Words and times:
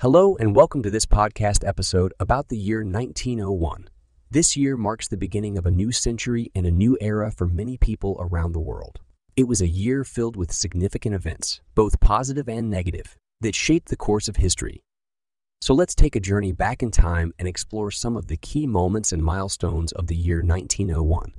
Hello, 0.00 0.36
and 0.36 0.54
welcome 0.54 0.80
to 0.84 0.90
this 0.90 1.06
podcast 1.06 1.66
episode 1.66 2.14
about 2.20 2.50
the 2.50 2.56
year 2.56 2.84
1901. 2.84 3.88
This 4.30 4.56
year 4.56 4.76
marks 4.76 5.08
the 5.08 5.16
beginning 5.16 5.58
of 5.58 5.66
a 5.66 5.72
new 5.72 5.90
century 5.90 6.52
and 6.54 6.64
a 6.64 6.70
new 6.70 6.96
era 7.00 7.32
for 7.32 7.48
many 7.48 7.76
people 7.76 8.16
around 8.20 8.52
the 8.52 8.60
world. 8.60 9.00
It 9.34 9.48
was 9.48 9.60
a 9.60 9.66
year 9.66 10.04
filled 10.04 10.36
with 10.36 10.52
significant 10.52 11.16
events, 11.16 11.60
both 11.74 11.98
positive 11.98 12.48
and 12.48 12.70
negative, 12.70 13.16
that 13.40 13.56
shaped 13.56 13.88
the 13.88 13.96
course 13.96 14.28
of 14.28 14.36
history. 14.36 14.84
So 15.60 15.74
let's 15.74 15.96
take 15.96 16.14
a 16.14 16.20
journey 16.20 16.52
back 16.52 16.80
in 16.80 16.92
time 16.92 17.34
and 17.36 17.48
explore 17.48 17.90
some 17.90 18.16
of 18.16 18.28
the 18.28 18.36
key 18.36 18.68
moments 18.68 19.10
and 19.10 19.20
milestones 19.20 19.90
of 19.90 20.06
the 20.06 20.14
year 20.14 20.44
1901. 20.44 21.32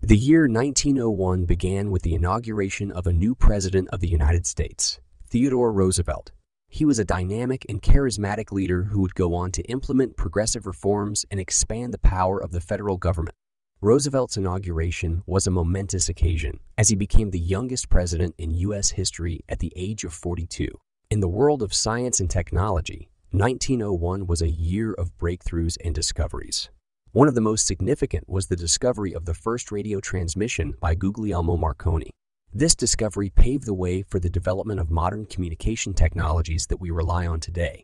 The 0.00 0.16
year 0.16 0.42
1901 0.42 1.44
began 1.44 1.90
with 1.90 2.02
the 2.02 2.14
inauguration 2.14 2.92
of 2.92 3.08
a 3.08 3.12
new 3.12 3.34
President 3.34 3.88
of 3.88 3.98
the 3.98 4.06
United 4.06 4.46
States, 4.46 5.00
Theodore 5.28 5.72
Roosevelt. 5.72 6.30
He 6.74 6.84
was 6.84 6.98
a 6.98 7.04
dynamic 7.04 7.64
and 7.68 7.80
charismatic 7.80 8.50
leader 8.50 8.82
who 8.82 9.00
would 9.02 9.14
go 9.14 9.32
on 9.36 9.52
to 9.52 9.62
implement 9.70 10.16
progressive 10.16 10.66
reforms 10.66 11.24
and 11.30 11.38
expand 11.38 11.94
the 11.94 11.98
power 11.98 12.36
of 12.42 12.50
the 12.50 12.60
federal 12.60 12.96
government. 12.96 13.36
Roosevelt's 13.80 14.36
inauguration 14.36 15.22
was 15.24 15.46
a 15.46 15.52
momentous 15.52 16.08
occasion 16.08 16.58
as 16.76 16.88
he 16.88 16.96
became 16.96 17.30
the 17.30 17.38
youngest 17.38 17.88
president 17.88 18.34
in 18.38 18.50
U.S. 18.54 18.90
history 18.90 19.44
at 19.48 19.60
the 19.60 19.72
age 19.76 20.02
of 20.02 20.12
42. 20.12 20.66
In 21.10 21.20
the 21.20 21.28
world 21.28 21.62
of 21.62 21.72
science 21.72 22.18
and 22.18 22.28
technology, 22.28 23.08
1901 23.30 24.26
was 24.26 24.42
a 24.42 24.50
year 24.50 24.94
of 24.94 25.16
breakthroughs 25.16 25.76
and 25.84 25.94
discoveries. 25.94 26.70
One 27.12 27.28
of 27.28 27.36
the 27.36 27.40
most 27.40 27.68
significant 27.68 28.28
was 28.28 28.48
the 28.48 28.56
discovery 28.56 29.12
of 29.12 29.26
the 29.26 29.34
first 29.34 29.70
radio 29.70 30.00
transmission 30.00 30.74
by 30.80 30.96
Guglielmo 30.96 31.56
Marconi. 31.56 32.10
This 32.56 32.76
discovery 32.76 33.30
paved 33.30 33.66
the 33.66 33.74
way 33.74 34.02
for 34.02 34.20
the 34.20 34.30
development 34.30 34.78
of 34.78 34.88
modern 34.88 35.26
communication 35.26 35.92
technologies 35.92 36.68
that 36.68 36.80
we 36.80 36.92
rely 36.92 37.26
on 37.26 37.40
today. 37.40 37.82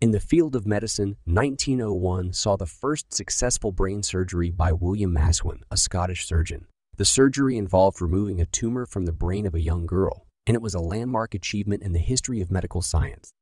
In 0.00 0.12
the 0.12 0.20
field 0.20 0.54
of 0.54 0.68
medicine, 0.68 1.16
1901 1.24 2.32
saw 2.32 2.54
the 2.54 2.64
first 2.64 3.12
successful 3.12 3.72
brain 3.72 4.04
surgery 4.04 4.52
by 4.52 4.70
William 4.70 5.12
Macewen, 5.12 5.62
a 5.68 5.76
Scottish 5.76 6.28
surgeon. 6.28 6.66
The 6.96 7.04
surgery 7.04 7.56
involved 7.56 8.00
removing 8.00 8.40
a 8.40 8.46
tumor 8.46 8.86
from 8.86 9.04
the 9.04 9.12
brain 9.12 9.46
of 9.46 9.54
a 9.56 9.60
young 9.60 9.84
girl, 9.84 10.28
and 10.46 10.54
it 10.54 10.62
was 10.62 10.74
a 10.74 10.80
landmark 10.80 11.34
achievement 11.34 11.82
in 11.82 11.90
the 11.90 11.98
history 11.98 12.40
of 12.40 12.52
medical 12.52 12.82
science. 12.82 13.32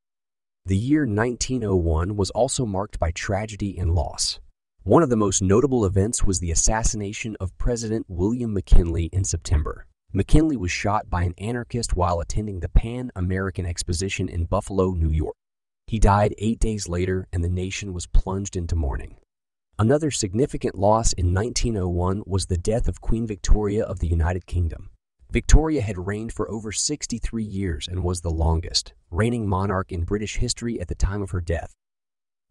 The 0.65 0.79
year 0.79 1.03
1901 1.03 2.17
was 2.17 2.31
also 2.31 2.65
marked 2.65 2.99
by 2.99 3.11
tragedy 3.11 3.77
and 3.77 3.95
loss. 3.95 4.41
One 4.85 5.03
of 5.03 5.11
the 5.11 5.17
most 5.17 5.43
notable 5.43 5.85
events 5.85 6.25
was 6.25 6.41
the 6.41 6.51
assassination 6.51 7.37
of 7.41 7.59
President 7.59 8.07
William 8.09 8.55
McKinley 8.55 9.11
in 9.13 9.25
September. 9.25 9.87
McKinley 10.15 10.59
was 10.59 10.71
shot 10.71 11.09
by 11.09 11.23
an 11.23 11.33
anarchist 11.39 11.97
while 11.97 12.21
attending 12.21 12.61
the 12.61 12.69
Pan 12.69 13.11
American 13.17 13.65
Exposition 13.65 14.29
in 14.29 14.45
Buffalo, 14.45 14.91
New 14.91 15.09
York. 15.09 15.37
He 15.87 15.99
died 15.99 16.35
eight 16.37 16.59
days 16.59 16.87
later, 16.87 17.29
and 17.33 17.43
the 17.43 17.49
nation 17.49 17.95
was 17.95 18.07
plunged 18.07 18.55
into 18.55 18.77
mourning. 18.77 19.17
Another 19.79 20.11
significant 20.11 20.75
loss 20.75 21.15
in 21.15 21.33
1901 21.33 22.25
was 22.27 22.47
the 22.47 22.59
death 22.59 22.89
of 22.89 23.01
Queen 23.01 23.27
Victoria 23.27 23.85
of 23.85 24.01
the 24.01 24.07
United 24.07 24.45
Kingdom. 24.45 24.91
Victoria 25.31 25.81
had 25.81 26.07
reigned 26.07 26.35
for 26.35 26.51
over 26.51 26.73
63 26.73 27.43
years 27.43 27.89
and 27.89 28.05
was 28.05 28.21
the 28.21 28.31
longest 28.31 28.93
reigning 29.11 29.49
monarch 29.49 29.91
in 29.91 30.05
British 30.05 30.37
history 30.37 30.79
at 30.79 30.89
the 30.89 30.95
time 30.95 31.23
of 31.23 31.31
her 31.31 31.41
death. 31.41 31.73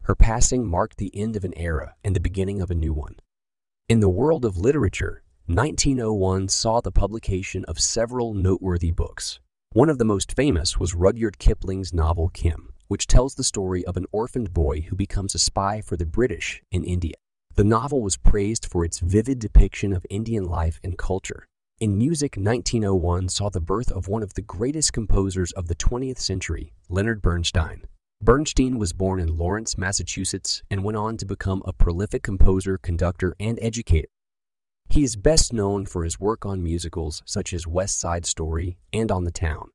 Her 0.02 0.16
passing 0.16 0.66
marked 0.66 0.96
the 0.96 1.16
end 1.16 1.36
of 1.36 1.44
an 1.44 1.56
era 1.56 1.94
and 2.02 2.16
the 2.16 2.20
beginning 2.20 2.60
of 2.60 2.72
a 2.72 2.74
new 2.74 2.92
one. 2.92 3.14
In 3.88 4.00
the 4.00 4.08
world 4.08 4.44
of 4.44 4.56
literature, 4.56 5.22
1901 5.48 6.46
saw 6.46 6.80
the 6.80 6.92
publication 6.92 7.64
of 7.64 7.80
several 7.80 8.32
noteworthy 8.32 8.92
books. 8.92 9.40
One 9.72 9.90
of 9.90 9.98
the 9.98 10.04
most 10.04 10.36
famous 10.36 10.78
was 10.78 10.94
Rudyard 10.94 11.38
Kipling's 11.38 11.92
novel 11.92 12.28
Kim, 12.28 12.72
which 12.86 13.08
tells 13.08 13.34
the 13.34 13.42
story 13.42 13.84
of 13.84 13.96
an 13.96 14.06
orphaned 14.12 14.54
boy 14.54 14.82
who 14.82 14.94
becomes 14.94 15.34
a 15.34 15.40
spy 15.40 15.80
for 15.80 15.96
the 15.96 16.06
British 16.06 16.62
in 16.70 16.84
India. 16.84 17.16
The 17.56 17.64
novel 17.64 18.02
was 18.02 18.16
praised 18.16 18.66
for 18.66 18.84
its 18.84 19.00
vivid 19.00 19.40
depiction 19.40 19.92
of 19.92 20.06
Indian 20.08 20.44
life 20.44 20.78
and 20.84 20.96
culture. 20.96 21.48
In 21.80 21.98
music, 21.98 22.36
1901 22.36 23.28
saw 23.28 23.50
the 23.50 23.60
birth 23.60 23.90
of 23.90 24.06
one 24.06 24.22
of 24.22 24.34
the 24.34 24.42
greatest 24.42 24.92
composers 24.92 25.50
of 25.52 25.66
the 25.66 25.74
20th 25.74 26.18
century, 26.18 26.72
Leonard 26.88 27.20
Bernstein. 27.20 27.82
Bernstein 28.22 28.78
was 28.78 28.92
born 28.92 29.18
in 29.18 29.36
Lawrence, 29.36 29.76
Massachusetts, 29.76 30.62
and 30.70 30.84
went 30.84 30.96
on 30.96 31.16
to 31.16 31.26
become 31.26 31.62
a 31.64 31.72
prolific 31.72 32.22
composer, 32.22 32.78
conductor, 32.78 33.34
and 33.40 33.58
educator. 33.60 34.06
He 34.92 35.04
is 35.04 35.16
best 35.16 35.54
known 35.54 35.86
for 35.86 36.04
his 36.04 36.20
work 36.20 36.44
on 36.44 36.62
musicals 36.62 37.22
such 37.24 37.54
as 37.54 37.66
West 37.66 37.98
Side 37.98 38.26
Story 38.26 38.76
and 38.92 39.10
On 39.10 39.24
the 39.24 39.30
Town. 39.30 39.70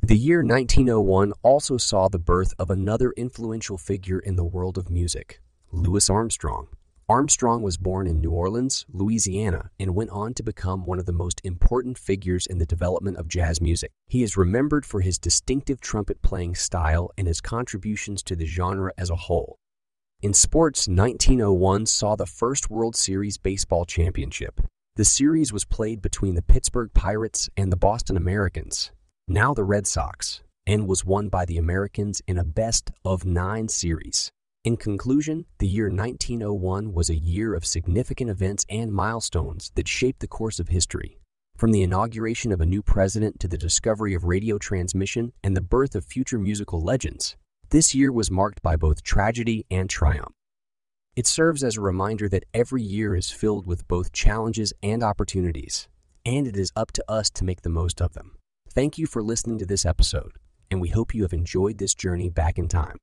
The 0.00 0.16
year 0.16 0.38
1901 0.38 1.34
also 1.42 1.76
saw 1.76 2.08
the 2.08 2.18
birth 2.18 2.54
of 2.58 2.70
another 2.70 3.12
influential 3.14 3.76
figure 3.76 4.18
in 4.18 4.36
the 4.36 4.44
world 4.44 4.78
of 4.78 4.88
music, 4.88 5.42
Louis 5.70 6.08
Armstrong. 6.08 6.68
Armstrong 7.10 7.60
was 7.60 7.76
born 7.76 8.06
in 8.06 8.22
New 8.22 8.30
Orleans, 8.30 8.86
Louisiana, 8.90 9.68
and 9.78 9.94
went 9.94 10.08
on 10.08 10.32
to 10.32 10.42
become 10.42 10.86
one 10.86 10.98
of 10.98 11.04
the 11.04 11.12
most 11.12 11.42
important 11.44 11.98
figures 11.98 12.46
in 12.46 12.56
the 12.56 12.64
development 12.64 13.18
of 13.18 13.28
jazz 13.28 13.60
music. 13.60 13.90
He 14.08 14.22
is 14.22 14.38
remembered 14.38 14.86
for 14.86 15.02
his 15.02 15.18
distinctive 15.18 15.78
trumpet 15.82 16.22
playing 16.22 16.54
style 16.54 17.10
and 17.18 17.26
his 17.26 17.42
contributions 17.42 18.22
to 18.22 18.34
the 18.34 18.46
genre 18.46 18.94
as 18.96 19.10
a 19.10 19.16
whole. 19.16 19.58
In 20.24 20.32
sports, 20.32 20.88
1901 20.88 21.84
saw 21.84 22.16
the 22.16 22.24
first 22.24 22.70
World 22.70 22.96
Series 22.96 23.36
baseball 23.36 23.84
championship. 23.84 24.58
The 24.96 25.04
series 25.04 25.52
was 25.52 25.66
played 25.66 26.00
between 26.00 26.34
the 26.34 26.40
Pittsburgh 26.40 26.90
Pirates 26.94 27.50
and 27.58 27.70
the 27.70 27.76
Boston 27.76 28.16
Americans, 28.16 28.90
now 29.28 29.52
the 29.52 29.64
Red 29.64 29.86
Sox, 29.86 30.40
and 30.66 30.88
was 30.88 31.04
won 31.04 31.28
by 31.28 31.44
the 31.44 31.58
Americans 31.58 32.22
in 32.26 32.38
a 32.38 32.42
best 32.42 32.90
of 33.04 33.26
nine 33.26 33.68
series. 33.68 34.32
In 34.64 34.78
conclusion, 34.78 35.44
the 35.58 35.68
year 35.68 35.90
1901 35.90 36.94
was 36.94 37.10
a 37.10 37.14
year 37.14 37.52
of 37.52 37.66
significant 37.66 38.30
events 38.30 38.64
and 38.70 38.94
milestones 38.94 39.72
that 39.74 39.88
shaped 39.88 40.20
the 40.20 40.26
course 40.26 40.58
of 40.58 40.68
history. 40.68 41.18
From 41.58 41.70
the 41.70 41.82
inauguration 41.82 42.50
of 42.50 42.62
a 42.62 42.66
new 42.66 42.80
president 42.80 43.40
to 43.40 43.46
the 43.46 43.58
discovery 43.58 44.14
of 44.14 44.24
radio 44.24 44.56
transmission 44.56 45.34
and 45.42 45.54
the 45.54 45.60
birth 45.60 45.94
of 45.94 46.06
future 46.06 46.38
musical 46.38 46.80
legends, 46.80 47.36
this 47.74 47.92
year 47.92 48.12
was 48.12 48.30
marked 48.30 48.62
by 48.62 48.76
both 48.76 49.02
tragedy 49.02 49.66
and 49.68 49.90
triumph. 49.90 50.32
It 51.16 51.26
serves 51.26 51.64
as 51.64 51.76
a 51.76 51.80
reminder 51.80 52.28
that 52.28 52.44
every 52.54 52.84
year 52.84 53.16
is 53.16 53.32
filled 53.32 53.66
with 53.66 53.88
both 53.88 54.12
challenges 54.12 54.72
and 54.80 55.02
opportunities, 55.02 55.88
and 56.24 56.46
it 56.46 56.56
is 56.56 56.70
up 56.76 56.92
to 56.92 57.04
us 57.08 57.30
to 57.30 57.42
make 57.42 57.62
the 57.62 57.68
most 57.68 58.00
of 58.00 58.12
them. 58.12 58.36
Thank 58.70 58.96
you 58.96 59.08
for 59.08 59.24
listening 59.24 59.58
to 59.58 59.66
this 59.66 59.84
episode, 59.84 60.34
and 60.70 60.80
we 60.80 60.90
hope 60.90 61.16
you 61.16 61.22
have 61.22 61.32
enjoyed 61.32 61.78
this 61.78 61.96
journey 61.96 62.30
back 62.30 62.58
in 62.58 62.68
time. 62.68 62.96